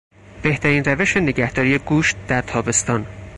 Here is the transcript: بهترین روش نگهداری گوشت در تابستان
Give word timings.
بهترین 0.41 0.83
روش 0.83 1.17
نگهداری 1.17 1.77
گوشت 1.77 2.15
در 2.27 2.41
تابستان 2.41 3.05